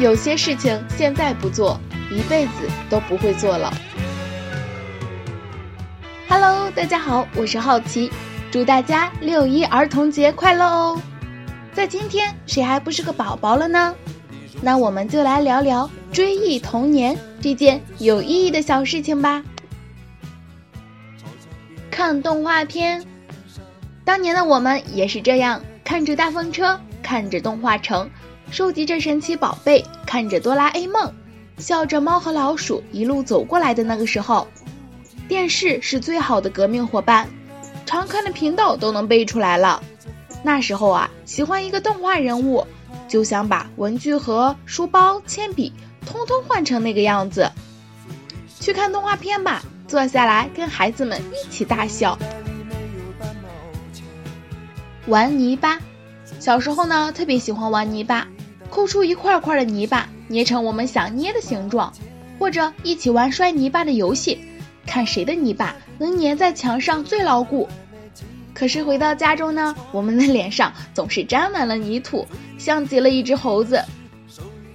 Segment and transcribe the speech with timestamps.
[0.00, 1.78] 有些事情现在不做，
[2.10, 3.70] 一辈子都不会做了。
[6.26, 8.10] Hello，大家好，我是好奇，
[8.50, 10.98] 祝大家六一儿童节快乐哦！
[11.74, 13.94] 在今天，谁还不是个宝宝了呢？
[14.62, 19.44] 那我们就来聊聊追忆童年这件有意义的小事情吧。
[21.90, 23.04] 看动画片，
[24.02, 28.08] 当年的我们也是这样，看着大风车，看着动画城。
[28.50, 31.14] 收集着神奇宝贝，看着哆啦 A 梦，
[31.58, 34.48] 笑着猫和老鼠一路走过来的那个时候，
[35.28, 37.28] 电视是最好的革命伙伴，
[37.86, 39.80] 常看的频道都能背出来了。
[40.42, 42.66] 那时候啊，喜欢一个动画人物，
[43.06, 45.72] 就想把文具盒、书包、铅笔
[46.04, 47.48] 通通换成那个样子。
[48.58, 52.18] 去看动画片吧，坐下来跟孩子们一起大笑。
[55.06, 55.78] 玩泥巴，
[56.40, 58.26] 小时候呢，特别喜欢玩泥巴。
[58.70, 61.92] 抠出一块块的泥巴，捏成我们想捏的形状，
[62.38, 64.40] 或者一起玩摔泥巴的游戏，
[64.86, 67.68] 看谁的泥巴能粘在墙上最牢固。
[68.54, 72.26] 可是回到家中呢，我们的脸上总是沾满了泥土，
[72.58, 73.82] 像极了一只猴子。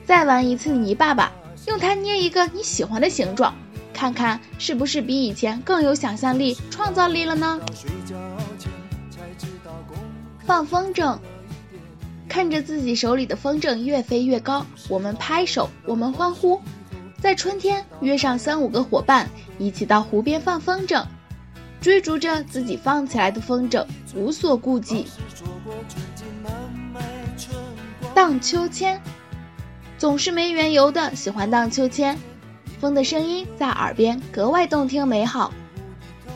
[0.05, 1.31] 再玩一次泥巴吧，
[1.67, 3.55] 用它捏一个你喜欢的形状，
[3.93, 7.59] 看看是不是比以前更有想象力、创造力了呢？
[10.45, 11.17] 放风筝。
[12.27, 16.61] 看着自己手里的风筝越飞越高，我们拍手，我们欢呼。
[17.19, 21.05] 在春天，约上三五个伙伴，一起到湖边放风筝，
[21.81, 25.07] 追逐着自己放起来的风筝，无所顾忌。
[28.13, 29.01] 荡秋千，
[29.97, 32.17] 总是没缘由的喜欢荡秋千，
[32.79, 35.51] 风的声音在耳边格外动听美好。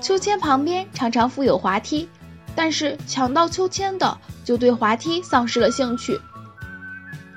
[0.02, 2.09] 秋千旁边常常附有滑梯。
[2.60, 6.20] 但是抢到秋千的就对滑梯丧失了兴趣。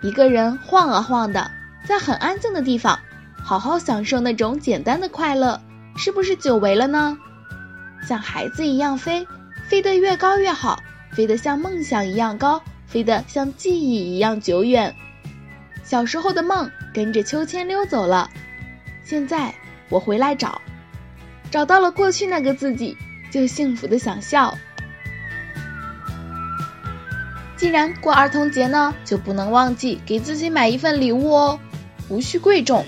[0.03, 1.49] 一个人晃啊晃的，
[1.87, 2.99] 在很安静的地方，
[3.41, 5.61] 好好享受那种简单的快乐，
[5.97, 7.17] 是不是久违了呢？
[8.05, 9.25] 像孩子一样飞，
[9.69, 10.83] 飞得越高越好，
[11.13, 14.93] 飞得像梦想一样高，飞得像记忆一样久远。
[15.85, 18.29] 小时候的梦跟着秋千溜走了，
[19.05, 19.55] 现在
[19.89, 20.61] 我回来找，
[21.49, 22.97] 找到了过去那个自己，
[23.31, 24.59] 就幸福的想笑。
[27.63, 31.61] 既然过儿童节呢，就不能忘记给自己买一份礼物哦，
[32.09, 32.85] 无需贵重，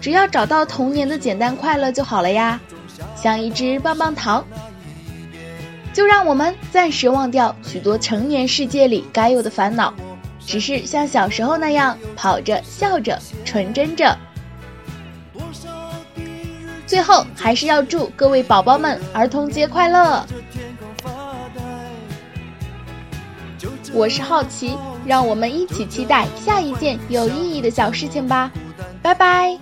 [0.00, 2.58] 只要找到童年的简单快乐就好了呀，
[3.14, 4.44] 像一支棒棒糖。
[5.92, 9.94] 就让我们暂时忘掉许多成年世界里该有的烦恼，
[10.44, 14.18] 只是像小时候那样跑着、笑着、纯真着。
[16.84, 20.26] 最后，还是要祝各位宝宝们儿童节快乐！
[23.96, 24.76] 我是好奇，
[25.06, 28.52] 让我们一起期待下一件有意义的小事情吧，
[29.00, 29.58] 拜拜。